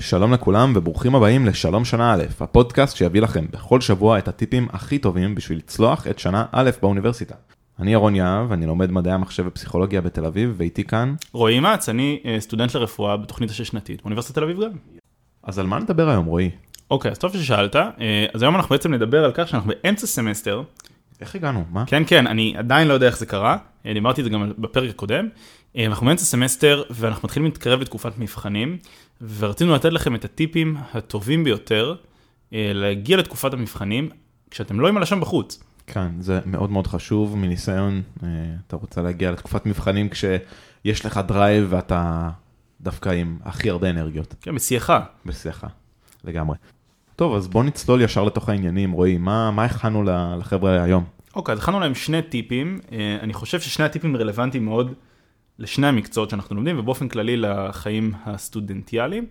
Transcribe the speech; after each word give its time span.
שלום 0.00 0.32
לכולם 0.32 0.72
וברוכים 0.76 1.14
הבאים 1.14 1.46
לשלום 1.46 1.84
שנה 1.84 2.14
א', 2.14 2.22
הפודקאסט 2.40 2.96
שיביא 2.96 3.20
לכם 3.20 3.46
בכל 3.50 3.80
שבוע 3.80 4.18
את 4.18 4.28
הטיפים 4.28 4.68
הכי 4.72 4.98
טובים 4.98 5.34
בשביל 5.34 5.58
לצלוח 5.58 6.06
את 6.06 6.18
שנה 6.18 6.44
א' 6.52 6.70
באוניברסיטה. 6.82 7.34
אני 7.78 7.92
ירון 7.92 8.14
יהב, 8.14 8.52
אני 8.52 8.66
לומד 8.66 8.90
מדעי 8.90 9.12
המחשב 9.12 9.44
ופסיכולוגיה 9.46 10.00
בתל 10.00 10.24
אביב, 10.24 10.54
ואיתי 10.56 10.84
כאן. 10.84 11.14
רועי 11.32 11.60
מצ, 11.60 11.88
אני 11.88 12.20
אה, 12.24 12.36
סטודנט 12.40 12.74
לרפואה 12.74 13.16
בתוכנית 13.16 13.50
השש-שנתית 13.50 14.02
באוניברסיטת 14.02 14.34
תל 14.34 14.44
אביב 14.44 14.62
גם. 14.64 14.70
אז 15.42 15.58
על 15.58 15.66
מה 15.66 15.78
נדבר 15.78 16.08
היום, 16.10 16.26
רועי? 16.26 16.50
אוקיי, 16.90 17.10
אז 17.10 17.18
טוב 17.18 17.32
ששאלת. 17.32 17.76
אה, 17.76 18.26
אז 18.34 18.42
היום 18.42 18.56
אנחנו 18.56 18.70
בעצם 18.70 18.94
נדבר 18.94 19.24
על 19.24 19.32
כך 19.34 19.48
שאנחנו 19.48 19.70
באמצע 19.70 20.06
סמסטר. 20.06 20.62
איך 21.20 21.34
הגענו? 21.34 21.64
מה? 21.70 21.84
כן, 21.86 22.02
כן, 22.06 22.26
אני 22.26 22.54
עדיין 22.56 22.88
לא 22.88 22.94
יודע 22.94 23.06
איך 23.06 23.18
זה 23.18 23.26
קרה, 23.26 23.56
אה, 23.86 23.94
דיברתי 23.94 24.20
את 24.20 24.24
זה 24.24 24.30
גם 24.30 24.52
בפרק 24.58 24.90
הקודם. 24.90 25.28
אנחנו 25.78 26.06
באמצע 26.06 26.24
סמסטר 26.24 26.82
ואנחנו 26.90 27.26
מתחילים 27.26 27.44
להתקרב 27.44 27.80
לתקופת 27.80 28.18
מבחנים, 28.18 28.78
ורצינו 29.38 29.74
לתת 29.74 29.92
לכם 29.92 30.14
את 30.14 30.24
הטיפים 30.24 30.76
הטובים 30.94 31.44
ביותר 31.44 31.94
להגיע 32.52 33.16
לתקופת 33.16 33.52
המבחנים 33.52 34.10
כשאתם 34.50 34.80
לא 34.80 34.88
עם 34.88 34.96
הלשון 34.96 35.20
בחוץ. 35.20 35.62
כן, 35.86 36.20
זה 36.20 36.40
מאוד 36.46 36.70
מאוד 36.70 36.86
חשוב 36.86 37.36
מניסיון, 37.36 38.02
אתה 38.66 38.76
רוצה 38.76 39.02
להגיע 39.02 39.30
לתקופת 39.30 39.66
מבחנים 39.66 40.08
כשיש 40.08 41.06
לך 41.06 41.20
drive 41.26 41.66
ואתה 41.70 42.30
דווקא 42.80 43.08
עם 43.08 43.38
הכי 43.44 43.70
הרבה 43.70 43.90
אנרגיות. 43.90 44.34
כן, 44.40 44.54
בשיאך. 44.54 44.92
בשיאך, 45.26 45.66
לגמרי. 46.24 46.56
טוב, 47.16 47.34
אז 47.34 47.48
בוא 47.48 47.64
נצלול 47.64 48.02
ישר 48.02 48.24
לתוך 48.24 48.48
העניינים, 48.48 48.92
רועי, 48.92 49.18
מה, 49.18 49.50
מה 49.50 49.64
הכנו 49.64 50.02
לחבר'ה 50.38 50.82
היום? 50.82 51.04
אוקיי, 51.36 51.52
אז 51.52 51.58
הכנו 51.58 51.80
להם 51.80 51.94
שני 51.94 52.22
טיפים, 52.22 52.80
אני 53.22 53.32
חושב 53.32 53.60
ששני 53.60 53.84
הטיפים 53.84 54.16
רלוונטיים 54.16 54.64
מאוד 54.64 54.94
לשני 55.58 55.86
המקצועות 55.86 56.30
שאנחנו 56.30 56.56
לומדים, 56.56 56.78
ובאופן 56.78 57.08
כללי 57.08 57.36
לחיים 57.36 58.12
הסטודנטיאליים, 58.24 59.26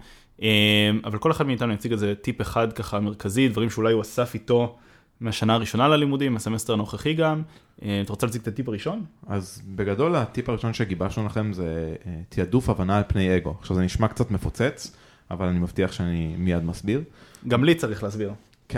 אבל 1.04 1.18
כל 1.20 1.32
אחד 1.32 1.48
מאיתנו 1.48 1.74
יציג 1.74 1.92
איזה 1.92 2.14
טיפ 2.16 2.42
אחד 2.42 2.74
ככה 2.74 3.00
מרכזי, 3.00 3.48
דברים 3.48 3.70
שאולי 3.70 3.94
הוא 3.94 4.02
אסף 4.02 4.34
איתו 4.34 4.78
מהשנה 5.22 5.54
הראשונה 5.54 5.88
ללימודים, 5.88 6.36
הסמסטר 6.36 6.74
הנוכחי 6.74 7.14
גם. 7.14 7.42
אתה 7.78 7.86
רוצה 8.08 8.26
להציג 8.26 8.42
את 8.42 8.48
הטיפ 8.48 8.68
הראשון? 8.68 9.06
אז 9.28 9.62
בגדול 9.66 10.16
הטיפ 10.16 10.50
הראשון 10.50 10.74
שגיבשנו 10.74 11.26
לכם 11.26 11.54
זה 11.54 11.96
תעדוף 12.30 12.70
הבנה 12.70 12.98
על 12.98 13.04
פני 13.08 13.38
אגו. 13.38 13.56
עכשיו 13.60 13.76
זה 13.76 13.82
נשמע 13.82 14.08
קצת 14.08 14.32
מפוצץ, 14.32 14.96
אבל 15.32 15.48
אני 15.48 15.60
מבטיח 15.60 15.92
שאני 15.92 16.36
מיד 16.38 16.64
מסביר. 16.64 17.02
גם 17.48 17.64
לי 17.64 17.76
צריך 17.76 18.04
להסביר. 18.04 18.34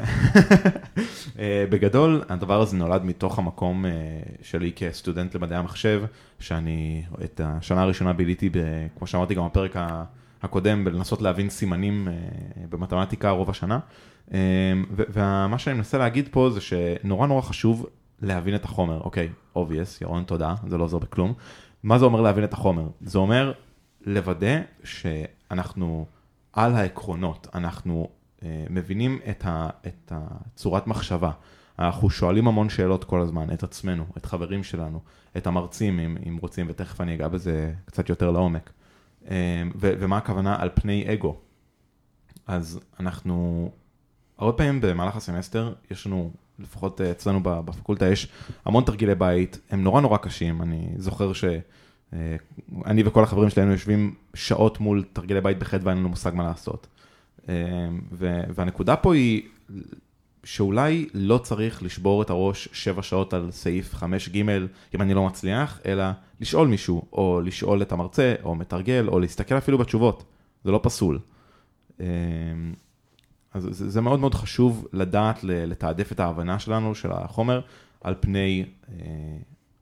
כן. 1.34 1.40
בגדול 1.70 2.24
הדבר 2.30 2.62
הזה 2.62 2.78
נולד 2.78 3.04
מתוך 3.04 3.40
המקום 3.40 3.86
שלי 4.42 4.72
כסטודנט 4.76 5.36
למדעי 5.36 5.58
המחשב, 5.58 6.04
שאני 6.40 7.04
את 7.24 7.42
השנה 7.44 7.82
הראשונה 7.82 8.14
ביליתי, 8.14 8.50
כמו 8.98 9.08
שאמרתי 9.08 9.36
גם 9.36 9.46
בפרק 9.46 9.76
הקודם, 10.42 10.86
בלנסות 10.86 11.22
להבין 11.22 11.50
סימנים 11.50 12.08
במתמטיקה 12.70 13.30
רוב 13.30 13.50
השנה. 13.50 13.80
ומה 14.92 15.58
שאני 15.58 15.76
מנסה 15.76 15.98
להגיד 15.98 16.28
פה 16.32 16.50
זה 16.50 16.62
שנורא 16.62 17.28
נורא 17.28 17.42
חשוב 17.42 17.86
להבין 18.22 18.56
את 18.56 18.66
החומר, 18.66 19.02
אוקיי, 19.02 19.30
obvious, 19.56 20.02
ירון 20.02 20.24
תודה, 20.24 20.56
זה 20.68 20.78
לא 20.78 20.84
עוזר 20.84 21.00
בכלום. 21.00 21.34
מה 21.84 22.00
זה 22.00 22.06
אומר 22.06 22.22
להבין 22.22 22.44
את 22.44 22.54
החומר? 22.54 22.88
זה 23.02 23.18
אומר 23.18 23.54
לוודא 24.06 24.60
שאנחנו 24.84 26.06
על 26.54 26.76
העקרונות, 26.76 27.48
אנחנו 27.56 28.10
מבינים 28.70 29.20
את, 29.30 29.46
ה, 29.46 29.70
את 29.88 30.12
הצורת 30.16 30.88
מחשבה. 30.88 31.32
אנחנו 31.80 32.10
שואלים 32.10 32.48
המון 32.48 32.70
שאלות 32.70 33.04
כל 33.04 33.22
הזמן, 33.22 33.54
את 33.54 33.64
עצמנו, 33.64 34.06
את 34.18 34.26
חברים 34.26 34.64
שלנו, 34.64 35.00
את 35.38 35.48
המרצים 35.48 36.00
אם, 36.00 36.18
אם 36.28 36.38
רוצים, 36.42 36.66
ותכף 36.70 37.02
אני 37.02 37.16
אגע 37.16 37.28
בזה 37.28 37.74
קצת 37.86 38.10
יותר 38.10 38.32
לעומק. 38.32 38.72
ו, 39.22 39.32
ומה 39.76 40.18
הכוונה 40.18 40.56
על 40.60 40.70
פני 40.76 41.14
אגו. 41.14 41.38
אז 42.48 42.80
אנחנו 43.00 43.70
הרבה 44.38 44.58
פעמים 44.58 44.82
במהלך 44.82 45.16
הסמסטר 45.16 45.74
יש 45.92 46.08
לנו, 46.08 46.32
לפחות 46.60 47.02
אצלנו 47.02 47.40
בפקולטה 47.44 48.08
יש 48.08 48.28
המון 48.66 48.84
תרגילי 48.84 49.16
בית, 49.16 49.60
הם 49.70 49.84
נורא 49.84 50.02
נורא 50.02 50.18
קשים, 50.18 50.62
אני 50.62 50.90
זוכר 50.98 51.34
שאני 51.34 53.04
וכל 53.06 53.24
החברים 53.24 53.50
שלנו 53.50 53.72
יושבים 53.72 54.16
שעות 54.34 54.80
מול 54.80 55.04
תרגילי 55.14 55.42
בית 55.42 55.60
בחטא 55.60 55.86
ואין 55.86 55.98
לנו 55.98 56.10
מושג 56.10 56.32
מה 56.36 56.44
לעשות. 56.44 56.88
והנקודה 58.12 58.96
פה 58.96 59.16
היא 59.16 59.42
שאולי 60.44 61.08
לא 61.14 61.38
צריך 61.38 61.84
לשבור 61.84 62.22
את 62.22 62.30
הראש 62.30 62.70
שבע 62.74 63.02
שעות 63.02 63.34
על 63.34 63.52
סעיף 63.52 63.96
5ג 63.96 64.36
אם 64.96 65.02
אני 65.02 65.14
לא 65.14 65.26
מצליח, 65.26 65.80
אלא 65.86 66.04
לשאול 66.42 66.68
מישהו, 66.68 67.06
או 67.14 67.42
לשאול 67.46 67.82
את 67.82 67.92
המרצה, 67.92 68.36
או 68.44 68.56
מתרגל, 68.56 69.08
או 69.08 69.20
להסתכל 69.20 69.58
אפילו 69.58 69.78
בתשובות, 69.78 70.24
זה 70.64 70.72
לא 70.72 70.80
פסול. 70.84 71.20
אז 73.54 73.68
זה, 73.72 74.02
מאוד 74.02 74.20
מאוד 74.20 74.36
חשוב 74.36 74.88
לדעת 74.94 75.44
לתעדף 75.44 76.12
את 76.12 76.20
ההבנה 76.20 76.60
שלנו, 76.60 76.96
של 76.96 77.12
החומר, 77.12 77.62
על 78.02 78.16
פני, 78.20 78.66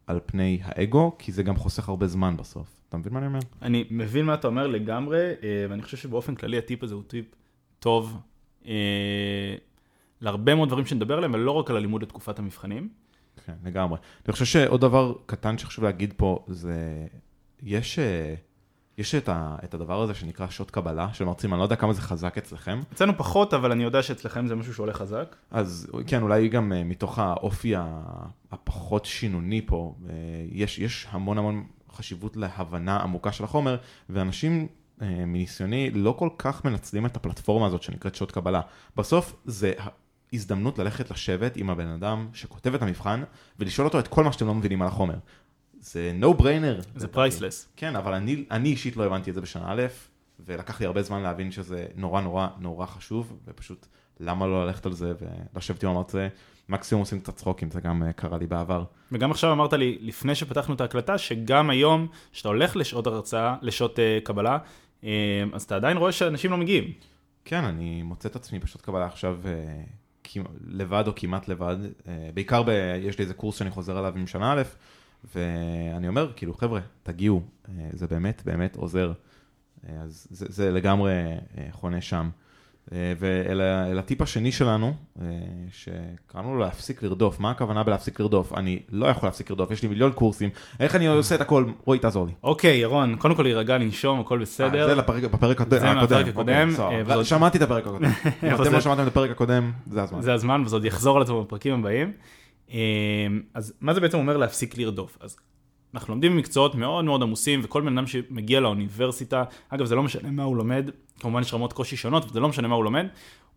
על 0.08 0.20
פני 0.26 0.60
האגו, 0.64 1.16
כי 1.20 1.32
זה 1.32 1.44
גם 1.44 1.56
חוסך 1.56 1.90
הרבה 1.90 2.08
זמן 2.08 2.38
בסוף. 2.38 2.68
אתה 2.90 2.98
מבין 2.98 3.14
מה 3.14 3.20
אני 3.20 3.28
אומר? 3.28 3.40
אני 3.62 3.86
מבין 3.92 4.26
מה 4.26 4.34
אתה 4.34 4.48
אומר 4.48 4.68
לגמרי, 4.68 5.32
ואני 5.70 5.82
חושב 5.82 5.98
שבאופן 5.98 6.36
כללי 6.36 6.58
הטיפ 6.58 6.84
הזה 6.84 6.96
הוא 6.96 7.04
טיפ 7.08 7.26
טוב 7.80 8.18
להרבה 10.22 10.56
מאוד 10.56 10.70
דברים 10.70 10.86
שנדבר 10.86 11.18
עליהם, 11.18 11.34
ולא 11.34 11.52
רק 11.52 11.70
על 11.70 11.76
הלימוד 11.76 12.04
לתקופת 12.04 12.40
המבחנים. 12.40 12.90
כן, 13.46 13.54
לגמרי. 13.64 13.98
אני 14.26 14.34
חושב 14.34 14.46
שעוד 14.46 14.82
דבר 14.82 15.14
קטן 15.26 15.58
שחשוב 15.58 15.84
להגיד 15.84 16.14
פה, 16.18 16.46
זה, 16.48 17.08
יש... 17.64 18.00
יש 18.98 19.16
את, 19.16 19.30
ה, 19.30 19.56
את 19.64 19.74
הדבר 19.74 20.02
הזה 20.02 20.14
שנקרא 20.14 20.48
שעות 20.50 20.72
קבלה 20.72 21.14
של 21.14 21.26
מרצים, 21.26 21.54
אני 21.54 21.60
לא 21.60 21.64
יודע 21.64 21.76
כמה 21.76 21.94
זה 21.94 22.02
חזק 22.02 22.38
אצלכם. 22.38 22.80
אצלנו 22.94 23.18
פחות, 23.18 23.54
אבל 23.54 23.72
אני 23.72 23.84
יודע 23.84 24.04
שאצלכם 24.04 24.48
זה 24.48 24.56
משהו 24.56 24.74
שעולה 24.74 24.94
חזק. 24.94 25.36
אז 25.52 25.92
כן, 26.08 26.22
אולי 26.22 26.50
גם 26.50 26.74
מתוך 26.86 27.20
האופי 27.20 27.74
הפחות 28.52 29.06
שינוני 29.06 29.62
פה, 29.66 29.96
יש, 30.52 30.80
יש 30.80 31.08
המון 31.12 31.38
המון 31.38 31.64
חשיבות 31.92 32.38
להבנה 32.38 32.98
עמוקה 32.98 33.32
של 33.32 33.44
החומר, 33.44 33.78
ואנשים 34.10 34.68
מניסיוני 35.02 35.92
לא 35.92 36.12
כל 36.12 36.30
כך 36.38 36.66
מנצלים 36.66 37.06
את 37.06 37.16
הפלטפורמה 37.16 37.68
הזאת 37.68 37.84
שנקראת 37.84 38.16
שעות 38.16 38.32
קבלה. 38.32 38.62
בסוף 38.96 39.36
זה 39.46 39.74
הזדמנות 40.34 40.80
ללכת 40.80 41.12
לשבת 41.12 41.58
עם 41.58 41.70
הבן 41.70 41.88
אדם 41.88 42.28
שכותב 42.34 42.74
את 42.74 42.82
המבחן, 42.82 43.24
ולשאול 43.60 43.88
אותו 43.88 44.00
את 44.00 44.08
כל 44.08 44.24
מה 44.24 44.32
שאתם 44.32 44.48
לא 44.48 44.54
מבינים 44.54 44.82
על 44.82 44.88
החומר. 44.88 45.16
זה 45.80 46.14
no 46.22 46.42
brainer. 46.42 46.86
זה 46.96 47.08
פרייסלס. 47.08 47.70
כן, 47.76 47.96
אבל 47.96 48.14
אני, 48.14 48.46
אני 48.52 48.70
אישית 48.70 48.98
לא 48.98 49.04
הבנתי 49.04 49.30
את 49.30 49.36
זה 49.36 49.42
בשנה 49.42 49.66
א', 49.68 49.88
ולקח 50.46 50.80
לי 50.80 50.86
הרבה 50.86 51.02
זמן 51.02 51.22
להבין 51.22 51.52
שזה 51.52 51.86
נורא 51.96 52.22
נורא 52.22 52.48
נורא 52.60 52.86
חשוב, 52.86 53.40
ופשוט 53.48 53.88
למה 54.20 54.48
לא 54.48 54.66
ללכת 54.66 54.86
על 54.86 54.94
זה 54.94 55.14
ולשבת 55.54 55.84
עם 55.84 55.90
המרצה. 55.90 56.28
מקסימום 56.70 57.00
עושים 57.00 57.20
קצת 57.20 57.36
צחוקים, 57.36 57.72
זה 57.72 57.82
גם 57.82 58.04
קרה 58.16 58.38
לי 58.38 58.48
בעבר. 58.48 58.84
וגם 59.12 59.32
עכשיו 59.32 59.52
אמרת 59.52 59.74
לי, 59.74 59.98
לפני 60.02 60.36
שפתחנו 60.36 60.74
את 60.74 60.82
ההקלטה, 60.82 61.18
שגם 61.18 61.70
היום, 61.70 62.08
כשאתה 62.32 62.50
הולך 62.50 62.76
לשעות 62.76 63.08
הרצאה, 63.08 63.56
לשעות 63.62 63.96
uh, 63.96 64.26
קבלה, 64.26 64.58
אז 65.54 65.64
אתה 65.66 65.76
עדיין 65.76 65.98
רואה 65.98 66.12
שאנשים 66.12 66.52
לא 66.52 66.58
מגיעים. 66.58 66.92
כן, 67.46 67.64
אני 67.64 68.04
מוצא 68.04 68.30
את 68.30 68.36
עצמי 68.36 68.60
בשעות 68.60 68.82
קבלה 68.82 69.06
עכשיו 69.06 69.40
uh, 69.44 70.40
לבד 70.68 71.04
או 71.08 71.12
כמעט 71.16 71.48
לבד. 71.48 71.78
Uh, 71.84 72.08
בעיקר 72.34 72.64
ב, 72.64 72.70
יש 73.02 73.18
לי 73.18 73.24
איזה 73.24 73.34
קורס 73.34 73.58
שאני 73.58 73.70
חוזר 73.70 73.98
עליו 73.98 74.14
עם 74.18 74.28
שנה 74.28 74.54
א', 74.54 74.62
ואני 75.36 76.08
אומר, 76.08 76.32
כאילו, 76.36 76.54
חבר'ה, 76.54 76.80
תגיעו, 77.04 77.42
זה 77.94 78.08
באמת 78.08 78.42
באמת 78.46 78.76
עוזר. 78.76 79.14
אז 79.88 80.28
זה, 80.30 80.46
זה 80.50 80.72
לגמרי 80.72 81.12
חונה 81.72 82.02
שם. 82.02 82.30
ואל 82.92 84.00
הטיפ 84.00 84.22
השני 84.22 84.52
שלנו, 84.52 84.94
שקראנו 85.72 86.54
לו 86.54 86.60
להפסיק 86.60 87.04
לרדוף. 87.04 87.40
מה 87.40 87.52
הכוונה 87.52 87.84
בלהפסיק 87.84 88.20
לרדוף? 88.20 88.54
אני 88.54 88.80
לא 88.90 89.06
יכול 89.06 89.28
להפסיק 89.28 89.50
לרדוף, 89.50 89.72
יש 89.72 89.84
לי 89.84 89.90
מיליון 89.90 90.12
קורסים, 90.12 90.50
איך 90.80 90.96
אני 90.96 91.08
עושה 91.08 91.36
את 91.36 91.42
הכל? 91.42 91.66
רועי, 91.86 92.00
תעזור 92.00 92.28
לי. 92.28 92.34
אוקיי, 92.44 92.78
ירון, 92.78 93.16
קודם 93.16 93.36
כל 93.36 93.44
להירגע, 93.44 93.78
לנשום, 93.78 94.20
הכל 94.20 94.40
בסדר. 94.40 94.88
זה 94.88 94.96
בפרק 94.96 95.62
הקודם. 95.62 95.80
זה 95.80 95.94
מהפרק 95.94 96.28
הקודם. 96.28 96.70
שמעתי 97.24 97.58
את 97.58 97.62
הפרק 97.62 97.88
הקודם. 97.88 98.06
אם 98.44 98.62
אתם 98.62 98.74
לא 98.74 98.82
שמעתם 98.82 99.04
את 99.04 99.08
הפרק 99.08 99.32
הקודם, 99.32 99.72
זה 99.88 100.04
הזמן. 100.04 100.22
זה 100.22 100.34
הזמן, 100.34 100.62
וזה 100.66 100.76
עוד 100.76 100.86
יחזור 100.86 101.18
על 101.18 101.24
עצמו 101.24 101.44
בפרקים 101.44 101.74
הבאים. 101.74 102.12
אז 103.54 103.74
מה 103.82 103.94
זה 103.94 104.02
בעצם 104.02 104.18
אומר 104.18 104.38
להפסיק 104.38 104.78
לרדוף? 104.78 105.18
אז 105.22 105.38
אנחנו 105.94 106.14
לומדים 106.14 106.32
במקצועות 106.32 106.76
מאוד 106.76 107.06
מאוד 107.06 107.24
עמוסים, 107.24 107.62
וכל 107.64 107.82
בן 107.82 107.98
אדם 107.98 108.08
שמגיע 108.08 108.60
לאוניברסיטה, 108.60 109.44
אגב 109.70 109.86
זה 109.86 109.96
לא 109.96 110.04
משנה 110.04 110.32
מה 110.32 110.44
הוא 110.44 110.58
לומד, 110.58 110.90
כמובן 111.20 111.42
יש 111.42 111.54
רמות 111.54 111.74
קושי 111.74 111.98
שונות, 111.98 112.26
וזה 112.26 112.40
לא 112.40 112.50
משנה 112.50 112.68
מה 112.68 112.76
הוא 112.76 112.84
לומד, 112.84 113.06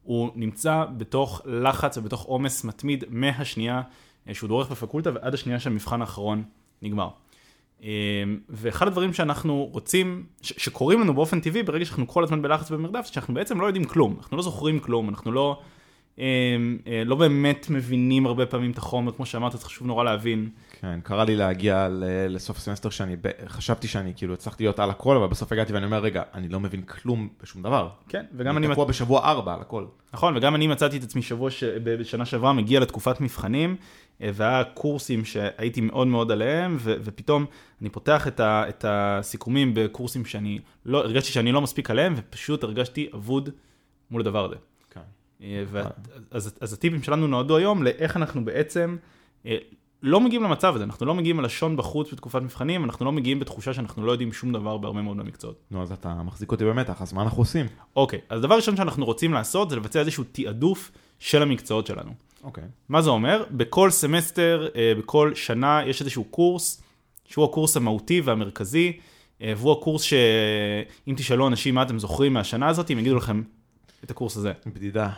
הוא 0.03 0.31
נמצא 0.35 0.85
בתוך 0.97 1.43
לחץ 1.45 1.99
ובתוך 1.99 2.23
עומס 2.23 2.65
מתמיד 2.65 3.05
מהשנייה 3.09 3.83
שהוא 4.33 4.49
דורך 4.49 4.71
בפקולטה 4.71 5.11
ועד 5.15 5.35
השנייה 5.35 5.61
שהמבחן 5.61 6.01
האחרון 6.01 6.43
נגמר. 6.83 7.09
ואחד 8.49 8.87
הדברים 8.87 9.13
שאנחנו 9.13 9.69
רוצים, 9.73 10.27
שקורים 10.43 11.01
לנו 11.01 11.15
באופן 11.15 11.41
טבעי 11.41 11.63
ברגע 11.63 11.85
שאנחנו 11.85 12.09
כל 12.09 12.25
הזמן 12.25 12.43
בלחץ 12.43 12.71
ובמרדף, 12.71 13.07
שאנחנו 13.07 13.35
בעצם 13.35 13.61
לא 13.61 13.67
יודעים 13.67 13.85
כלום, 13.85 14.17
אנחנו 14.19 14.37
לא 14.37 14.43
זוכרים 14.43 14.81
כלום, 14.81 15.09
אנחנו 15.09 15.33
לא 15.33 15.59
אה, 15.59 15.65
אה, 15.65 15.71
לא 17.07 17.17
באמת 17.17 17.67
מבינים 17.71 18.27
הרבה 18.27 18.47
פעמים 18.47 18.71
את 18.71 18.79
החומר, 18.79 19.13
כמו 19.13 19.27
שאמרת, 19.27 19.53
זה 19.53 19.59
חשוב 19.59 19.87
נורא 19.87 20.05
להבין. 20.05 20.49
כן, 20.81 21.01
קרה 21.03 21.25
לי 21.25 21.37
להגיע 21.37 21.89
לסוף 22.29 22.59
סמסטר 22.59 22.91
שאני, 22.91 23.17
חשבתי 23.47 23.89
שאני 23.89 24.13
כאילו 24.17 24.35
הצלחתי 24.35 24.65
להיות 24.65 24.79
על 24.79 24.91
הכל, 24.91 25.17
אבל 25.17 25.27
בסוף 25.27 25.53
הגעתי 25.53 25.73
ואני 25.73 25.85
אומר, 25.85 25.99
רגע, 25.99 26.23
אני 26.35 26.49
לא 26.49 26.61
מבין 26.61 26.83
כלום 26.83 27.29
בשום 27.43 27.63
דבר. 27.63 27.89
כן, 28.09 28.25
וגם 28.35 28.57
אני, 28.57 28.67
אני 28.67 28.75
תקוע 28.75 28.85
בשבוע 28.85 29.21
ארבע 29.31 29.55
על 29.55 29.61
הכל. 29.61 29.85
נכון, 30.15 30.37
וגם 30.37 30.55
אני 30.55 30.67
מצאתי 30.67 30.97
את 30.97 31.03
עצמי 31.03 31.23
שבוע, 31.23 31.51
ש... 31.51 31.65
בשנה 31.65 32.25
שעברה, 32.25 32.53
מגיע 32.53 32.81
לתקופת 32.81 33.21
מבחנים, 33.21 33.77
אה, 34.23 34.31
והיה 34.35 34.65
קורסים 34.65 35.25
שהייתי 35.25 35.81
מאוד 35.81 36.07
מאוד 36.07 36.31
עליהם, 36.31 36.77
ו... 36.81 36.95
ופתאום 37.05 37.47
אני 37.81 37.89
פותח 37.91 38.29
את, 38.29 38.41
ה... 38.41 38.65
את 38.69 38.85
הסיכומים 38.89 39.73
בקורסים 39.75 40.25
שאני 40.25 40.59
לא, 40.87 40.99
הרגשתי 40.99 41.33
שאני 41.33 41.53
לא 41.53 41.61
מספיק 41.61 41.91
עליהם, 41.91 42.15
ופשוט 42.17 42.65
הרגשתי 42.65 43.09
אבוד 43.15 43.51
מול 44.11 44.21
הדבר 44.21 44.45
הזה. 44.45 44.57
אה, 45.43 45.65
ו... 45.67 45.81
אז, 46.31 46.55
אז 46.61 46.73
הטיפים 46.73 47.03
שלנו 47.03 47.27
נועדו 47.27 47.57
היום 47.57 47.83
לאיך 47.83 48.17
אנחנו 48.17 48.45
בעצם 48.45 48.97
אה, 49.47 49.57
לא 50.03 50.21
מגיעים 50.21 50.43
למצב 50.43 50.75
הזה, 50.75 50.85
אנחנו 50.85 51.07
לא 51.07 51.15
מגיעים 51.15 51.39
עם 51.39 51.45
לשון 51.45 51.77
בחוץ 51.77 52.13
בתקופת 52.13 52.43
מבחנים, 52.43 52.85
אנחנו 52.85 53.05
לא 53.05 53.13
מגיעים 53.13 53.41
בתחושה 53.41 53.75
שאנחנו 53.75 54.07
לא 54.07 54.13
יודעים 54.13 54.33
שום 54.33 54.53
דבר 54.53 54.77
בהרבה 54.77 55.03
מאוד 55.03 55.17
מהמקצועות. 55.17 55.57
נו, 55.71 55.83
אז 55.83 55.93
אתה 55.93 56.15
מחזיק 56.15 56.53
אותי 56.53 56.65
במתח, 56.65 57.03
אז 57.03 57.13
מה 57.13 57.23
אנחנו 57.23 57.43
עושים? 57.43 57.67
אוקיי, 57.97 58.21
אז 58.29 58.41
דבר 58.41 58.57
ראשון 58.57 58.77
שאנחנו 58.77 59.05
רוצים 59.05 59.33
לעשות 59.33 59.71
זה 59.71 59.77
לבצע 59.77 60.01
איזשהו 60.01 60.25
תעדוף 60.33 60.91
של 61.19 61.43
המקצועות 61.43 61.87
שלנו. 61.87 62.13
אוקיי. 62.45 62.65
מה 62.89 63.03
זה 63.03 63.11
אומר? 63.11 63.45
בכל 63.51 63.91
סמסטר, 63.91 64.69
אה, 64.77 64.93
בכל 64.99 65.35
שנה, 65.35 65.81
יש 65.87 66.01
איזשהו 66.01 66.25
קורס, 66.25 66.83
שהוא 67.25 67.45
הקורס 67.45 67.77
המהותי 67.77 68.21
והמרכזי, 68.21 68.93
אה, 69.43 69.53
והוא 69.57 69.73
הקורס 69.73 70.03
שאם 70.03 71.15
תשאלו 71.17 71.49
אנשים 71.49 71.75
מה 71.75 71.83
אתם 71.83 71.99
זוכרים 71.99 72.33
מהשנה 72.33 72.69
הזאת, 72.69 72.91
הם 72.91 72.99
יגידו 72.99 73.17
לכם 73.17 73.43
את 74.05 74.11
הקורס 74.11 74.37
הזה. 74.37 74.53
בדידה. 74.67 75.11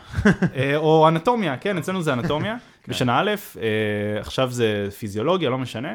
אה, 0.56 0.76
או 0.76 1.08
אנטומיה, 1.08 1.56
כן, 1.56 1.78
אצלנו 1.78 2.02
זה 2.02 2.12
אנטומיה, 2.12 2.56
בשנה 2.88 3.20
א', 3.20 3.30
אה, 3.60 4.20
עכשיו 4.20 4.50
זה 4.50 4.88
פיזיולוגיה, 4.98 5.50
לא 5.50 5.58
משנה. 5.58 5.94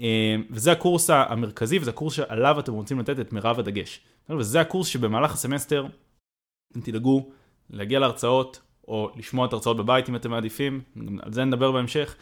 אה, 0.00 0.36
וזה 0.50 0.72
הקורס 0.72 1.10
המרכזי, 1.10 1.78
וזה 1.78 1.90
הקורס 1.90 2.14
שעליו 2.14 2.60
אתם 2.60 2.72
רוצים 2.72 2.98
לתת 2.98 3.20
את 3.20 3.32
מירב 3.32 3.58
הדגש. 3.58 4.00
וזה 4.38 4.60
הקורס 4.60 4.88
שבמהלך 4.88 5.32
הסמסטר 5.32 5.86
אתם 6.72 6.80
תדאגו 6.80 7.28
להגיע 7.70 7.98
להרצאות, 7.98 8.60
או 8.88 9.10
לשמוע 9.16 9.46
את 9.46 9.52
ההרצאות 9.52 9.76
בבית 9.76 10.08
אם 10.08 10.16
אתם 10.16 10.30
מעדיפים, 10.30 10.80
על 11.22 11.32
זה 11.32 11.44
נדבר 11.44 11.72
בהמשך. 11.72 12.16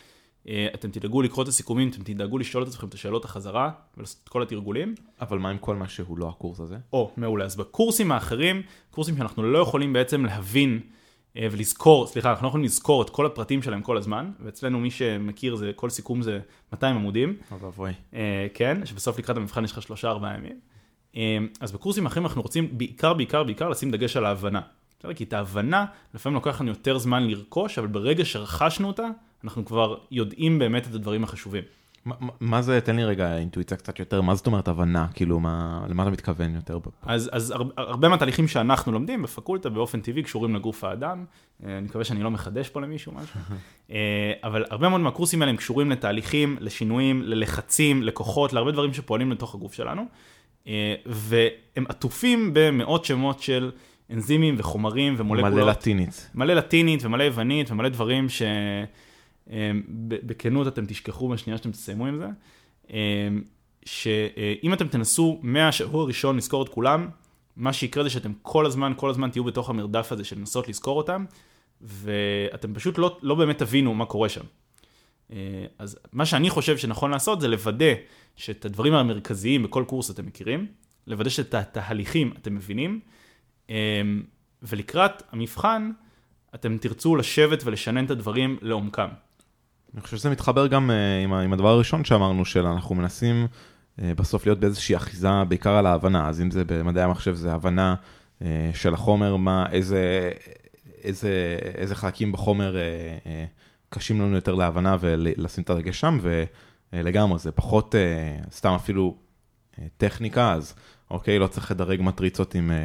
אה, 0.49 0.69
אתם 0.75 0.91
תדאגו 0.91 1.23
לקרוא 1.23 1.43
את 1.43 1.49
הסיכומים, 1.49 1.89
אתם 1.89 2.03
תדאגו 2.03 2.39
לשאול 2.39 2.63
את 2.63 2.69
עצמכם 2.69 2.89
את 2.89 2.95
השאלות 2.95 3.25
החזרה, 3.25 3.71
ולעשות 3.97 4.21
את 4.25 4.29
כל 4.29 4.43
התרגולים. 4.43 4.95
אבל 5.21 5.39
מה 5.39 5.51
עם 5.51 5.59
כל 5.59 5.77
מה 5.77 5.89
שהוא 5.89 6.19
לא 6.19 6.29
הקורס 6.29 6.61
הזה? 6.61 6.77
או, 6.93 7.11
מעולה. 7.17 7.45
אז 7.45 7.57
בקורסים 7.57 8.13
האחרים, 8.13 8.63
קורסים 8.91 9.17
שאנחנו 9.17 9.43
לא 9.43 9.59
יכולים 9.59 9.93
בעצם 9.93 10.25
להבין 10.25 10.81
אה, 11.37 11.49
ולזכור, 11.51 12.07
סליחה, 12.07 12.31
אנחנו 12.31 12.45
לא 12.45 12.49
יכולים 12.49 12.65
לזכור 12.65 13.03
את 13.03 13.11
כל 13.11 13.27
הפרטים 13.27 13.63
שלהם 13.63 13.83
כל 13.83 13.97
הזמן, 13.97 14.31
ואצלנו 14.41 14.81
מי 14.81 14.91
שמכיר 14.91 15.57
זה, 15.57 15.71
כל 15.77 15.91
סיכום 15.91 16.23
זה 16.23 16.41
200 16.73 16.97
עמודים, 16.97 17.37
אוי 17.51 17.59
ואבוי. 17.61 17.93
אה, 18.15 18.47
כן, 18.55 18.87
שבסוף 18.87 19.19
לקראת 19.19 19.37
המבחן 19.37 19.65
יש 19.65 19.73
לך 19.73 19.83
שלושה 19.83 20.09
ארבעה 20.09 20.35
ימים. 20.35 20.61
אז 21.61 21.73
בקורסים 21.73 22.07
האחרים 22.07 22.27
אנחנו 22.27 22.43
רוצים 22.43 22.79
בעיקר, 22.79 23.15
בעיקר, 23.15 23.45
בעיקר 23.45 23.69
לשים 23.69 23.91
דגש 23.91 24.17
על 24.17 24.25
ההבנה. 24.25 24.61
כי 25.17 25.25
את 25.25 25.33
ההבנה 25.33 25.85
לפעמים 26.15 26.35
לוקח 26.35 26.61
לנו 26.61 26.71
יותר 26.71 26.99
זמן 26.99 27.27
לרכוש, 27.29 27.79
אבל 27.79 27.87
ברגע 27.87 28.25
שרכשנו 28.25 28.87
אותה, 28.89 29.07
אנחנו 29.45 29.65
כבר 29.65 29.97
יודעים 30.11 30.59
באמת 30.59 30.87
את 30.87 30.95
הדברים 30.95 31.25
החשובים. 31.25 31.63
מה- 32.05 32.15
מה- 32.41 32.63
זה, 32.63 32.81
תן 32.81 32.97
לי 32.97 33.05
רגע 33.05 33.37
אינטואיציה 33.39 33.77
קצת 33.77 33.99
יותר, 33.99 34.21
מה 34.21 34.35
זאת 34.35 34.47
אומרת 34.47 34.69
הבנה? 34.69 35.07
כאילו, 35.15 35.41
מה, 35.41 35.85
למה 35.89 36.03
אתה 36.03 36.11
מתכוון 36.11 36.55
יותר? 36.55 36.79
אז, 37.03 37.31
אז 37.33 37.51
הר, 37.51 37.63
הרבה 37.77 38.09
מהתהליכים 38.09 38.49
שאנחנו 38.49 38.93
לומדים 38.93 39.23
בפקולטה 39.23 39.71
באופן 39.71 40.01
טבעי 40.01 40.23
קשורים 40.23 40.55
לגוף 40.55 40.85
האדם. 40.85 41.25
אה, 41.65 41.79
אני 41.79 41.87
מקווה 41.87 42.05
שאני 42.05 42.23
לא 42.23 42.31
מחדש 42.31 42.69
פה 42.69 42.81
למישהו 42.81 43.13
משהו. 43.13 43.41
אה, 43.91 44.33
אבל 44.45 44.65
הרבה 44.71 44.89
מאוד 44.89 45.01
מהקורסים 45.01 45.43
האלה 45.43 45.51
הם 45.51 45.57
קשורים 45.57 45.91
לתהליכים, 45.91 46.57
לשינויים, 46.61 47.23
ללחצים, 47.23 48.03
לכוחות, 48.03 48.53
להרבה 48.53 48.73
דברים 48.73 48.95
שפועלים 48.95 49.33
לתוך 49.33 49.55
הגוף 49.55 49.73
שלנו. 49.75 50.03
אה, 50.69 50.95
והם 51.07 51.85
עטופים 51.89 52.51
במאות 52.53 53.05
שמות 53.05 53.41
של 53.41 53.71
אנזימים 54.11 54.55
וחומרים 54.59 55.15
ומולקולות. 55.19 55.55
מלא 55.55 55.67
לטינית. 55.67 56.31
מלא 56.35 56.55
לטינית 56.55 57.05
ומלא 57.05 57.23
יוונית 57.23 57.71
ומלא 57.71 57.89
דברים 57.89 58.27
שבכנות 59.47 60.69
אתם 60.69 60.87
תשכחו 60.87 61.29
בשנייה 61.29 61.57
שאתם 61.57 61.71
תסיימו 61.71 62.07
עם 62.07 62.19
זה. 62.19 62.27
אה, 62.93 63.29
שאם 63.85 64.73
אתם 64.73 64.89
תנסו 64.89 65.41
מהשבוע 65.43 66.03
הראשון 66.03 66.37
לזכור 66.37 66.63
את 66.63 66.69
כולם, 66.69 67.09
מה 67.57 67.73
שיקרה 67.73 68.03
זה 68.03 68.11
שאתם 68.11 68.33
כל 68.43 68.67
הזמן, 68.67 68.93
כל 68.97 69.11
הזמן 69.11 69.31
תהיו 69.31 69.45
בתוך 69.45 69.71
המרדף 69.71 70.13
הזה 70.13 70.25
של 70.25 70.39
לנסות 70.39 70.69
לזכור 70.69 70.97
אותם, 70.97 71.25
ואתם 71.81 72.75
פשוט 72.75 72.99
לא, 72.99 73.19
לא 73.23 73.35
באמת 73.35 73.59
תבינו 73.59 73.95
מה 73.95 74.07
קורה 74.07 74.29
שם. 74.29 74.45
אה, 75.33 75.37
אז 75.79 75.99
מה 76.13 76.27
שאני 76.27 76.51
חושב 76.51 76.79
שנכון 76.79 77.11
לעשות 77.11 77.41
זה 77.41 77.49
לוודא 77.49 77.93
שאת 78.37 78.65
הדברים 78.65 78.95
המרכזיים 78.95 79.63
בכל 79.63 79.85
קורס 79.87 80.11
אתם 80.11 80.27
מכירים, 80.27 80.67
לוודא 81.07 81.31
שאת 81.31 81.55
התהליכים 81.55 82.33
אתם 82.39 82.55
מבינים, 82.55 83.01
אה, 83.03 83.26
ולקראת 84.63 85.23
המבחן 85.33 85.91
אתם 86.55 86.79
תרצו 86.79 87.17
לשבת 87.17 87.63
ולשנן 87.65 88.05
את 88.05 88.11
הדברים 88.11 88.59
לעומקם. 88.63 89.09
אני 89.95 90.03
חושב 90.03 90.17
שזה 90.17 90.31
מתחבר 90.31 90.67
גם 90.67 90.91
אה, 90.91 91.43
עם 91.43 91.53
הדבר 91.53 91.69
הראשון 91.69 92.05
שאמרנו, 92.05 92.45
שאנחנו 92.45 92.95
מנסים 92.95 93.47
אה, 94.03 94.13
בסוף 94.17 94.47
להיות 94.47 94.61
באיזושהי 94.61 94.97
אחיזה, 94.97 95.45
בעיקר 95.49 95.71
על 95.71 95.87
ההבנה. 95.87 96.29
אז 96.29 96.41
אם 96.41 96.51
זה 96.51 96.65
במדעי 96.65 97.05
המחשב, 97.05 97.35
זה 97.35 97.53
הבנה 97.53 97.95
אה, 98.43 98.71
של 98.75 98.95
החומר, 98.95 99.37
מה, 99.37 99.67
איזה, 99.73 100.31
איזה, 101.03 101.59
איזה 101.75 101.95
חלקים 101.95 102.33
בחומר 102.33 102.77
קשים 103.89 104.21
לנו 104.21 104.35
יותר 104.35 104.55
להבנה 104.55 104.97
ולשים 105.01 105.65
את 105.65 105.71
הדגש 105.71 106.01
שם, 106.01 106.19
ולגמרי, 106.93 107.39
זה 107.39 107.53
פחות 107.53 107.95
סתם 108.53 108.73
אפילו 108.73 109.17
טכניקה, 109.97 110.53
אז 110.53 110.75
אוקיי, 111.11 111.39
לא 111.39 111.47
צריך 111.47 111.71
לדרג 111.71 112.01
מטריצות 112.03 112.55
עם 112.55 112.71
אה, 112.71 112.77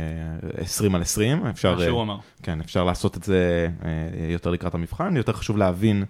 20 0.58 0.96
על 0.96 1.02
20, 1.02 1.48
אפשר... 1.48 1.76
מה 1.76 1.84
שהוא 1.84 1.98
אה, 1.98 2.04
אמר. 2.04 2.18
כן, 2.44 2.62
אפשר 2.62 2.84
לעשות 2.84 3.18
את 3.18 3.24
זה 3.24 3.68
אה, 3.86 4.32
יותר 4.32 4.52
לקראת 4.52 4.74
המבחן, 4.74 5.18
יותר 5.18 5.34
חשוב 5.34 5.58
להבין, 5.58 6.06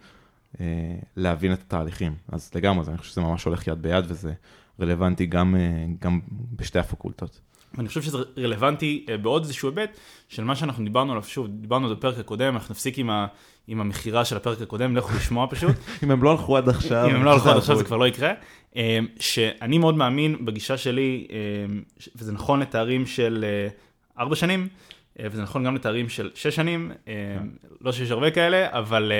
אה, 0.59 0.65
להבין 1.17 1.53
את 1.53 1.59
התהליכים. 1.61 2.15
אז 2.31 2.51
לגמרי, 2.55 2.85
אני 2.87 2.97
חושב 2.97 3.11
שזה 3.11 3.21
ממש 3.21 3.43
הולך 3.43 3.67
יד 3.67 3.81
ביד 3.81 4.05
וזה 4.07 4.33
רלוונטי 4.81 5.25
גם, 5.25 5.55
אה, 5.55 5.85
גם 6.01 6.19
בשתי 6.55 6.79
הפקולטות. 6.79 7.39
ואני 7.75 7.87
חושב 7.87 8.01
שזה 8.01 8.17
רלוונטי 8.37 9.05
אה, 9.09 9.17
בעוד 9.17 9.43
איזשהו 9.43 9.69
היבט 9.69 9.97
של 10.29 10.43
מה 10.43 10.55
שאנחנו 10.55 10.83
דיברנו 10.83 11.11
עליו, 11.11 11.23
שוב, 11.23 11.47
דיברנו 11.47 11.85
על 11.85 11.89
זה 11.89 11.95
בפרק 11.95 12.19
הקודם, 12.19 12.53
אנחנו 12.53 12.71
נפסיק 12.71 12.97
עם, 12.97 13.09
ה, 13.09 13.27
עם 13.67 13.81
המכירה 13.81 14.25
של 14.25 14.37
הפרק 14.37 14.61
הקודם, 14.61 14.95
לכו 14.95 15.15
לשמוע 15.15 15.47
פשוט. 15.49 15.75
אם 16.03 16.11
הם 16.11 16.23
לא 16.23 16.31
הלכו 16.31 16.57
עד 16.57 16.69
עכשיו, 16.69 17.09
אם 17.09 17.15
הם 17.15 17.23
לא 17.23 17.33
הלכו 17.33 17.49
עד 17.49 17.57
עכשיו 17.57 17.77
זה 17.77 17.83
כבר 17.83 17.97
לא 17.97 18.07
יקרה. 18.07 18.31
אה, 18.75 18.99
שאני 19.19 19.77
מאוד 19.77 19.95
מאמין 19.95 20.45
בגישה 20.45 20.77
שלי, 20.77 21.27
אה, 21.31 21.37
וזה 22.15 22.31
נכון 22.31 22.59
לתארים 22.59 23.05
של 23.05 23.45
אה, 23.47 23.67
ארבע 24.23 24.35
שנים, 24.35 24.67
וזה 25.21 25.43
נכון 25.43 25.63
גם 25.63 25.75
לתארים 25.75 26.09
של 26.09 26.31
שש 26.35 26.55
שנים, 26.55 26.91
לא 27.81 27.91
שיש 27.91 28.11
הרבה 28.11 28.31
כאלה, 28.31 28.67
אבל 28.79 29.11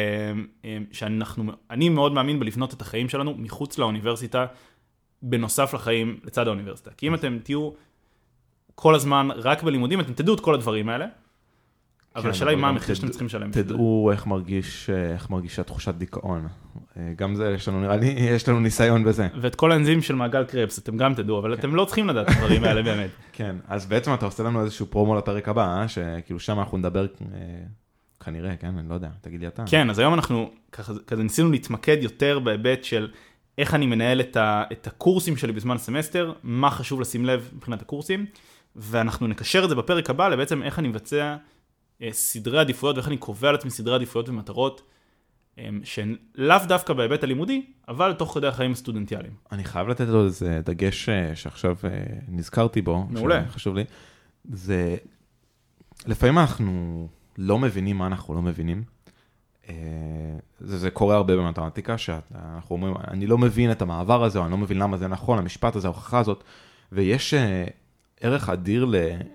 שאנחנו, 0.92 1.52
אני 1.70 1.90
מאוד 1.90 2.14
מאמין 2.14 2.40
בלבנות 2.40 2.74
את 2.74 2.82
החיים 2.82 3.10
שלנו 3.10 3.36
מחוץ 3.38 3.78
לאוניברסיטה, 3.78 4.46
בנוסף 5.22 5.74
לחיים 5.74 6.20
לצד 6.24 6.48
האוניברסיטה. 6.48 6.92
כי 6.98 7.08
אם 7.08 7.16
אתם 7.16 7.38
תהיו 7.44 7.72
כל 8.76 8.96
הזמן 8.96 9.30
רק 9.36 9.64
בלימודים, 9.64 10.00
אתם 10.00 10.14
תדעו 10.14 10.36
את 10.36 10.40
כל 10.40 10.54
הדברים 10.54 10.90
האלה, 10.90 11.06
אבל 12.16 12.24
כן, 12.24 12.30
השאלה 12.30 12.52
היא 12.52 12.58
מה 12.60 12.70
המחיר 12.70 12.96
שאתם 12.96 13.10
צריכים 13.10 13.28
לשלם. 13.28 13.52
תדעו 13.52 14.10
איך 14.12 14.28
מרגיש, 14.28 14.90
אה, 14.90 15.14
איך 15.14 15.30
מרגישה 15.30 15.64
תחושת 15.64 15.94
דיכאון. 15.96 16.48
אה, 16.98 17.14
גם 17.18 17.36
זה, 17.36 17.52
יש 17.56 17.68
לנו, 17.68 17.82
נראה 17.82 17.98
לי, 17.98 18.08
יש 18.36 18.50
לנו 18.50 18.60
ניסיון 18.60 19.04
בזה. 19.04 19.28
ואת 19.42 19.56
כל 19.56 19.72
האנזימים 19.72 20.02
של 20.02 20.16
מעגל 20.16 20.44
קרבס 20.44 20.80
אתם 20.80 20.98
גם 20.98 21.14
תדעו, 21.14 21.40
אבל 21.40 21.54
אתם 21.54 21.76
לא 21.76 21.86
צריכים 21.86 22.08
לדעת 22.08 22.30
את 22.30 22.36
הדברים 22.36 22.64
האלה 22.64 22.84
באמת. 22.84 23.10
כן, 23.34 23.56
אז 23.68 23.86
בעצם 23.86 24.14
אתה 24.14 24.26
עושה 24.26 24.44
לנו 24.44 24.62
איזשהו 24.64 24.86
פרומו 24.86 25.16
לפרק 25.16 25.48
הבא, 25.48 25.82
אה? 25.82 25.88
שכאילו 25.88 26.40
שם 26.40 26.60
אנחנו 26.60 26.78
נדבר, 26.78 27.06
אה, 27.34 27.38
כנראה, 28.26 28.56
כן, 28.56 28.78
אני 28.78 28.90
לא 28.90 28.94
יודע, 28.94 29.10
תגיד 29.22 29.42
לי 29.42 29.48
אתה. 29.48 29.64
כן, 29.66 29.90
אז 29.90 30.00
היום 30.00 30.14
אנחנו 30.14 30.52
כזה 31.08 31.24
ניסינו 31.24 31.52
להתמקד 31.52 31.98
יותר 32.02 32.40
בהיבט 32.40 32.84
של 32.84 33.08
איך 33.58 33.74
אני 33.74 33.86
מנהל 33.86 34.22
את, 34.22 34.38
ה, 34.38 34.64
את 34.72 34.88
הקורסים 34.88 35.38
שלי 35.38 35.52
בזמן 35.52 35.78
סמסטר, 35.78 36.34
מה 36.44 36.70
חשוב 36.70 37.02
לשים 37.02 37.26
לב 37.26 37.50
מבחינת 37.56 37.82
הקורסים, 37.82 38.26
ואנחנו 38.76 39.28
נקשר 39.28 39.64
את 39.64 39.70
זה 39.70 39.76
בפרק 39.76 40.10
הבא 40.10 40.28
לבעצם 40.28 40.64
איך 40.64 40.80
אני 40.80 40.88
מבצע 40.88 41.36
סדרי 42.12 42.60
עדיפויות 42.60 42.96
ואיך 42.96 43.08
אני 43.08 43.18
קובע 43.18 43.52
לעצמי 43.52 43.72
סדרי 43.72 43.96
עדיפויות 43.96 44.30
ומטרות 44.30 44.82
אה, 45.58 45.70
שהן 45.84 46.16
לאו 46.36 46.58
דווקא 46.68 46.94
בהיבט 46.94 47.24
הלימודי, 47.24 47.66
אבל 47.88 48.14
תוך 48.14 48.34
כדי 48.34 48.48
החיים 48.48 48.72
הסטודנטיאליים. 48.72 49.34
אני 49.52 49.64
חייב 49.64 49.88
לתת 49.88 50.08
לו 50.08 50.26
איזה 50.26 50.62
דגש 50.66 51.10
אה, 51.10 51.36
שעכשיו 51.36 51.76
אה, 51.84 51.90
נזכרתי 52.28 52.82
בו, 52.82 53.06
מעולה. 53.10 53.50
חשוב 53.50 53.76
לי, 53.76 53.84
זה 54.52 54.96
לפעמים 56.08 56.38
אנחנו 56.38 57.08
לא 57.38 57.60
מבינים 57.60 57.98
מה 57.98 58.08
אנחנו 58.08 58.34
לא 58.34 58.42
מבינים. 58.42 58.84
אה, 59.70 59.76
זה, 60.60 60.78
זה 60.78 60.92
קורה 60.92 61.16
הרבה 61.16 61.36
במתמטיקה, 61.36 61.98
שאנחנו 61.98 62.76
אומרים, 62.76 62.94
אני 63.08 63.28
לא 63.28 63.38
מבין 63.38 63.72
את 63.72 63.82
המעבר 63.82 64.24
הזה, 64.24 64.40
או 64.40 64.44
אני 64.44 64.52
לא 64.52 64.58
מבין 64.58 64.78
למה 64.78 64.98
זה 64.98 65.08
נכון, 65.08 65.38
המשפט 65.38 65.76
הזה, 65.76 65.88
ההוכחה 65.88 66.20
הזאת, 66.20 66.44
ויש 66.92 67.34
אה, 67.34 67.66
ערך 68.22 68.50
אדיר 68.50 68.92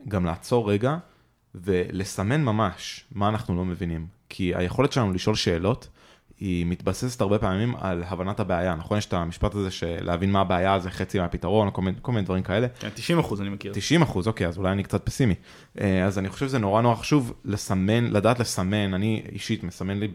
גם 0.08 0.25
לעצור 0.25 0.70
רגע 0.70 0.96
ולסמן 1.64 2.44
ממש 2.44 3.04
מה 3.12 3.28
אנחנו 3.28 3.56
לא 3.56 3.64
מבינים. 3.64 4.06
כי 4.28 4.54
היכולת 4.54 4.92
שלנו 4.92 5.12
לשאול 5.12 5.34
שאלות, 5.34 5.88
היא 6.40 6.66
מתבססת 6.66 7.20
הרבה 7.20 7.38
פעמים 7.38 7.75
על 7.76 8.02
הבנת 8.06 8.40
הבעיה, 8.40 8.75
נכון? 8.75 8.98
יש 8.98 9.06
את 9.06 9.12
המשפט 9.12 9.54
הזה 9.54 9.70
שלהבין 9.70 10.32
מה 10.32 10.40
הבעיה 10.40 10.78
זה 10.78 10.90
חצי 10.90 11.18
מהפתרון, 11.18 11.70
כל 11.72 11.82
מיני, 11.82 11.96
כל 12.02 12.12
מיני 12.12 12.25
דברים 12.25 12.42
כאלה. 12.42 12.66
כן, 12.80 12.88
90 12.94 13.18
אחוז 13.18 13.40
אני 13.40 13.48
מכיר. 13.48 13.72
90 13.75 14.02
אחוז, 14.02 14.28
אוקיי, 14.28 14.46
אז 14.46 14.58
אולי 14.58 14.72
אני 14.72 14.82
קצת 14.82 15.06
פסימי. 15.06 15.34
אה, 15.80 16.04
אז 16.04 16.18
אני 16.18 16.28
חושב 16.28 16.48
שזה 16.48 16.58
נורא 16.58 16.82
נורא 16.82 16.94
חשוב 16.94 17.32
לסמן, 17.44 18.04
לדעת 18.04 18.38
לסמן, 18.38 18.94
אני 18.94 19.22
אישית 19.32 19.64
מסמן 19.64 19.98
לי 19.98 20.08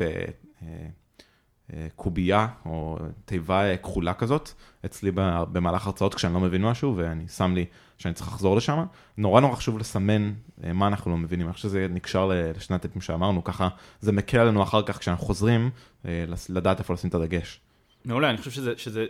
בקובייה 1.70 2.48
או 2.65 2.98
תיבה 3.25 3.77
כחולה 3.77 4.13
כזאת, 4.13 4.50
אצלי 4.86 5.12
במהלך 5.51 5.88
הרצאות 5.88 6.15
כשאני 6.15 6.34
לא 6.34 6.39
מבין 6.39 6.62
משהו, 6.62 6.98
ואני 6.98 7.27
שם 7.27 7.56
לי 7.56 7.65
שאני 7.98 8.13
צריך 8.13 8.27
לחזור 8.27 8.56
לשם. 8.56 8.84
נורא 9.18 9.41
נורא 9.41 9.56
חשוב 9.56 9.77
לסמן 9.80 10.34
אה, 10.63 10.74
מה 10.74 10.88
אנחנו 10.88 11.12
לא 11.12 11.18
מבינים, 11.18 11.48
אני 11.48 11.53
חושב 11.53 11.68
שזה 11.70 11.88
נקשר 11.89 12.32
לשני 12.58 12.75
הטיפים 12.75 13.01
שאמרנו, 13.01 13.44
ככה 13.44 13.70
זה 14.00 14.12
מקל 14.12 14.38
עלינו 14.38 14.63
אחר 14.63 14.82
כך 14.82 15.00
כשאנחנו 15.00 15.25
חוזרים, 15.25 15.70
אה, 16.06 16.25
לדעת 16.50 16.80
איפה 16.80 16.94
לשים 16.94 17.10
את 17.10 17.15
הדגש. 17.15 17.60
מעולה, 18.06 18.30
אני 18.30 18.38
חושב 18.38 18.51
שזה, 18.51 18.74
שזה 18.77 19.06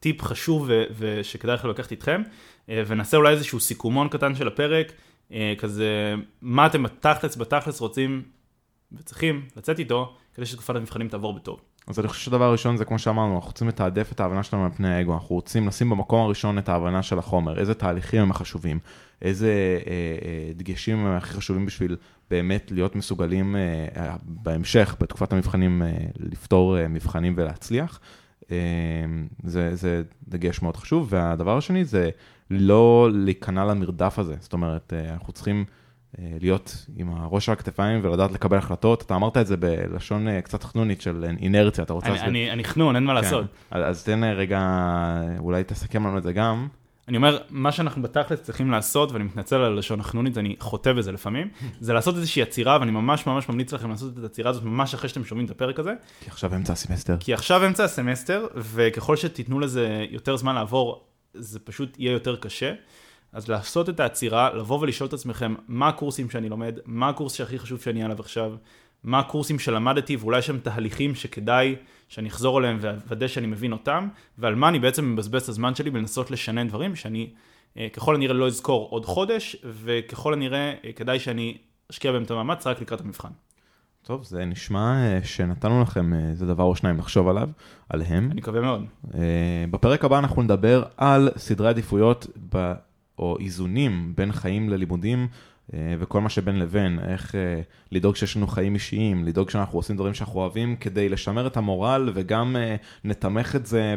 טיפ 0.00 0.22
חשוב 0.22 0.70
ושכדאי 0.98 1.54
לכם 1.54 1.68
לקחת 1.68 1.90
איתכם, 1.90 2.22
ונעשה 2.68 3.16
אולי 3.16 3.34
איזשהו 3.34 3.60
סיכומון 3.60 4.08
קטן 4.08 4.34
של 4.34 4.48
הפרק, 4.48 4.92
כזה, 5.58 6.14
מה 6.42 6.66
אתם 6.66 6.82
בתכלס, 6.82 7.36
בתכלס 7.36 7.80
רוצים 7.80 8.22
וצריכים 8.92 9.46
לצאת 9.56 9.78
איתו, 9.78 10.16
כדי 10.36 10.46
שתקופת 10.46 10.76
המבחנים 10.76 11.08
תעבור 11.08 11.34
בטוב. 11.34 11.60
אז 11.86 11.98
אני 11.98 12.08
חושב 12.08 12.22
שהדבר 12.22 12.44
הראשון 12.44 12.76
זה 12.76 12.84
כמו 12.84 12.98
שאמרנו, 12.98 13.36
אנחנו 13.36 13.48
רוצים 13.48 13.68
לתעדף 13.68 14.12
את 14.12 14.20
ההבנה 14.20 14.42
שלנו 14.42 14.64
על 14.64 14.70
פני 14.70 14.94
האגו, 14.94 15.14
אנחנו 15.14 15.34
רוצים 15.34 15.68
לשים 15.68 15.90
במקום 15.90 16.20
הראשון 16.20 16.58
את 16.58 16.68
ההבנה 16.68 17.02
של 17.02 17.18
החומר, 17.18 17.58
איזה 17.58 17.74
תהליכים 17.74 18.22
הם 18.22 18.30
החשובים, 18.30 18.78
איזה 19.22 19.48
אה, 19.86 19.92
אה, 19.92 20.52
דגשים 20.54 20.98
הם 20.98 21.16
הכי 21.16 21.34
חשובים 21.34 21.66
בשביל 21.66 21.96
באמת 22.30 22.70
להיות 22.70 22.96
מסוגלים 22.96 23.56
אה, 23.56 24.16
בהמשך, 24.22 24.96
בתקופת 25.00 25.32
המבחנים, 25.32 25.82
אה, 25.82 25.92
לפתור 26.16 26.78
אה, 26.78 26.88
מבחנים 26.88 27.34
ולהצליח. 27.36 28.00
אה, 28.50 28.56
זה, 29.44 29.76
זה 29.76 30.02
דגש 30.28 30.62
מאוד 30.62 30.76
חשוב, 30.76 31.06
והדבר 31.10 31.56
השני 31.56 31.84
זה 31.84 32.10
לא 32.50 33.08
להיכנע 33.12 33.64
למרדף 33.64 34.18
הזה, 34.18 34.34
זאת 34.40 34.52
אומרת, 34.52 34.92
אה, 34.92 35.12
אנחנו 35.12 35.32
צריכים... 35.32 35.64
אה, 36.18 36.24
להיות 36.40 36.86
עם 36.96 37.10
הראש 37.14 37.48
על 37.48 37.52
הכתפיים 37.52 38.00
ולדעת 38.02 38.32
לקבל 38.32 38.56
החלטות. 38.56 39.02
אתה 39.02 39.14
אמרת 39.14 39.36
את 39.36 39.46
זה 39.46 39.56
בלשון 39.56 40.28
אה, 40.28 40.40
קצת 40.40 40.64
חנונית 40.64 41.00
של 41.00 41.24
אינרציה, 41.40 41.84
אתה 41.84 41.92
רוצה... 41.92 42.08
אני, 42.08 42.50
אני 42.52 42.64
חנון, 42.64 42.96
אין 42.96 43.04
מה 43.04 43.12
כן. 43.12 43.24
לעשות. 43.24 43.44
אז 43.70 44.04
תן 44.04 44.24
רגע, 44.24 44.60
אולי 45.38 45.64
תסכם 45.64 46.06
לנו 46.06 46.18
את 46.18 46.22
זה 46.22 46.32
גם. 46.32 46.68
אני 47.08 47.16
אומר, 47.16 47.38
מה 47.50 47.72
שאנחנו 47.72 48.02
בתכלס 48.02 48.40
צריכים 48.42 48.70
לעשות, 48.70 49.12
ואני 49.12 49.24
מתנצל 49.24 49.56
על 49.56 49.72
הלשון 49.72 50.00
החנונית, 50.00 50.38
אני 50.38 50.56
חוטא 50.58 50.92
בזה 50.92 51.12
לפעמים, 51.12 51.48
זה 51.80 51.92
לעשות 51.92 52.16
איזושהי 52.16 52.42
עצירה, 52.42 52.78
ואני 52.80 52.90
ממש 52.90 53.26
ממש 53.26 53.48
ממליץ 53.48 53.72
לכם 53.72 53.90
לעשות 53.90 54.18
את 54.18 54.22
העצירה 54.22 54.50
הזאת 54.50 54.62
ממש 54.62 54.94
אחרי 54.94 55.08
שאתם 55.08 55.24
שומעים 55.24 55.46
את 55.46 55.50
הפרק 55.50 55.78
הזה. 55.78 55.92
כי 56.20 56.30
עכשיו 56.30 56.54
אמצע 56.54 56.72
הסמסטר. 56.72 57.16
כי 57.20 57.34
עכשיו 57.34 57.66
אמצע 57.66 57.84
הסמסטר, 57.84 58.46
וככל 58.54 59.16
שתיתנו 59.16 59.60
לזה 59.60 60.06
יותר 60.10 60.36
זמן 60.36 60.54
לעבור, 60.54 61.04
זה 61.34 61.58
פשוט 61.58 61.96
יהיה 61.98 62.12
יותר 62.12 62.36
קשה. 62.36 62.72
אז 63.36 63.48
לעשות 63.48 63.88
את 63.88 64.00
העצירה, 64.00 64.54
לבוא 64.54 64.80
ולשאול 64.80 65.08
את 65.08 65.12
עצמכם, 65.12 65.54
מה 65.68 65.88
הקורסים 65.88 66.30
שאני 66.30 66.48
לומד, 66.48 66.78
מה 66.86 67.08
הקורס 67.08 67.34
שהכי 67.34 67.58
חשוב 67.58 67.80
שאני 67.80 68.04
עליו 68.04 68.20
עכשיו, 68.20 68.52
מה 69.04 69.18
הקורסים 69.18 69.58
שלמדתי, 69.58 70.16
ואולי 70.16 70.38
יש 70.38 70.46
שם 70.46 70.58
תהליכים 70.58 71.14
שכדאי 71.14 71.76
שאני 72.08 72.28
אחזור 72.28 72.58
עליהם 72.58 72.78
ואוודא 72.80 73.28
שאני 73.28 73.46
מבין 73.46 73.72
אותם, 73.72 74.08
ועל 74.38 74.54
מה 74.54 74.68
אני 74.68 74.78
בעצם 74.78 75.12
מבזבז 75.12 75.42
את 75.42 75.48
הזמן 75.48 75.74
שלי 75.74 75.90
בלנסות 75.90 76.30
לשנן 76.30 76.68
דברים 76.68 76.96
שאני 76.96 77.30
אה, 77.78 77.88
ככל 77.92 78.14
הנראה 78.14 78.34
לא 78.34 78.46
אזכור 78.46 78.88
עוד 78.90 79.04
חודש, 79.04 79.56
וככל 79.64 80.32
הנראה 80.32 80.74
אה, 80.84 80.92
כדאי 80.92 81.18
שאני 81.18 81.56
אשקיע 81.90 82.12
בהם 82.12 82.22
את 82.22 82.30
המאמץ 82.30 82.66
רק 82.66 82.80
לקראת 82.80 83.00
המבחן. 83.00 83.30
טוב, 84.02 84.24
זה 84.24 84.44
נשמע 84.44 84.94
אה, 84.96 85.20
שנתנו 85.24 85.82
לכם 85.82 86.14
איזה 86.14 86.46
דבר 86.46 86.64
או 86.64 86.76
שניים 86.76 86.98
לחשוב 86.98 87.28
עליו, 87.28 87.48
עליהם. 87.88 88.28
אני 88.30 88.40
מקווה 88.40 88.60
מאוד. 88.60 88.84
בפרק 89.70 90.04
הבא 90.04 90.18
אנחנו 90.18 90.42
נדבר 90.42 90.82
על 90.96 91.30
סדרי 91.36 91.68
עדיפויות 91.68 92.26
או 93.18 93.36
איזונים 93.40 94.12
בין 94.16 94.32
חיים 94.32 94.68
ללימודים 94.68 95.28
אה, 95.74 95.94
וכל 95.98 96.20
מה 96.20 96.28
שבין 96.28 96.58
לבין, 96.58 96.98
איך 96.98 97.34
אה, 97.34 97.60
לדאוג 97.92 98.16
שיש 98.16 98.36
לנו 98.36 98.46
חיים 98.46 98.74
אישיים, 98.74 99.24
לדאוג 99.24 99.50
שאנחנו 99.50 99.78
עושים 99.78 99.96
דברים 99.96 100.14
שאנחנו 100.14 100.40
אוהבים 100.40 100.76
כדי 100.76 101.08
לשמר 101.08 101.46
את 101.46 101.56
המורל 101.56 102.10
וגם 102.14 102.56
אה, 102.56 102.76
נתמך 103.04 103.56
את 103.56 103.66
זה 103.66 103.94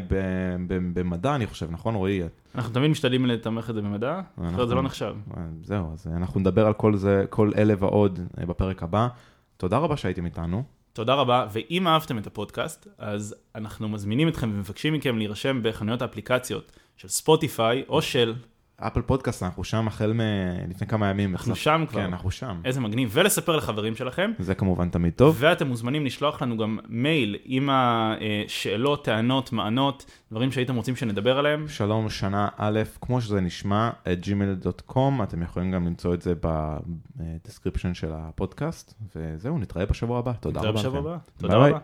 במדע, 0.94 1.36
אני 1.36 1.48
חושב, 1.48 1.72
נכון 1.72 1.96
רועי? 1.96 2.22
אנחנו 2.56 2.74
תמיד 2.74 2.92
משתדלים 2.92 3.26
לתמך 3.26 3.70
את 3.70 3.76
זה 3.76 3.82
במדע, 3.82 4.22
אחרת 4.48 4.68
זה 4.68 4.76
לא 4.76 4.82
נחשב. 4.82 5.16
זהו, 5.64 5.94
אז 5.94 6.08
אנחנו 6.08 6.40
נדבר 6.40 6.68
על 6.68 6.74
כל 6.74 6.96
זה, 6.96 7.26
כל 7.30 7.52
אלה 7.58 7.74
ועוד 7.80 8.20
בפרק 8.48 8.84
הבא. 8.84 9.08
תודה 9.58 9.78
רבה 9.78 9.98
שהייתם 9.98 10.26
איתנו. 10.26 10.64
תודה 10.94 11.14
רבה, 11.14 11.48
ואם 11.52 11.88
אהבתם 11.88 12.18
את 12.18 12.28
הפודקאסט, 12.28 12.88
אז 12.98 13.36
אנחנו 13.56 13.90
מזמינים 13.90 14.28
אתכם 14.28 14.52
ומבקשים 14.54 14.94
מכם 14.94 15.18
להירשם 15.18 15.60
בחנויות 15.64 16.02
האפליקציות 16.02 16.72
של 16.98 17.08
ספוטיפיי 17.08 17.84
או 17.90 18.02
של 18.02 18.34
אפל 18.80 19.02
פודקאסט, 19.02 19.44
אנחנו 19.44 19.64
שם 19.64 19.88
החל 19.88 20.14
מלפני 20.14 20.88
כמה 20.88 21.08
ימים. 21.10 21.32
אנחנו 21.36 21.56
שם 21.56 21.84
כבר. 21.90 22.02
כן, 22.02 22.06
אנחנו 22.06 22.32
שם. 22.32 22.62
איזה 22.66 22.82
מגניב, 22.82 23.10
ולספר 23.14 23.56
לחברים 23.56 23.96
שלכם. 23.96 24.32
זה 24.40 24.56
כמובן 24.56 24.90
תמיד 24.90 25.14
טוב. 25.14 25.36
ואתם 25.40 25.68
מוזמנים 25.68 26.06
לשלוח 26.06 26.42
לנו 26.42 26.58
גם 26.58 26.80
מייל 26.88 27.36
עם 27.46 27.70
השאלות, 27.72 29.06
טענות, 29.06 29.54
מענות, 29.54 30.06
דברים 30.32 30.52
שהייתם 30.52 30.76
רוצים 30.76 30.96
שנדבר 30.96 31.40
עליהם. 31.40 31.68
שלום, 31.68 32.10
שנה 32.10 32.48
א', 32.58 32.80
כמו 33.02 33.22
שזה 33.22 33.42
נשמע, 33.42 33.90
at 34.12 34.20
gmail.com, 34.24 35.24
אתם 35.24 35.42
יכולים 35.44 35.72
גם 35.72 35.86
למצוא 35.86 36.14
את 36.14 36.22
זה 36.22 36.34
ב 37.16 37.22
description 37.22 37.94
של 37.94 38.10
הפודקאסט, 38.14 38.94
וזהו, 39.16 39.58
נתראה 39.58 39.86
בשבוע 39.86 40.20
הבא. 40.20 40.32
תודה 40.40 40.60
רבה. 40.60 40.70
נתראה 40.70 40.84
בשבוע 40.84 41.00
הבא. 41.00 41.18
תודה 41.38 41.56
רבה. 41.56 41.80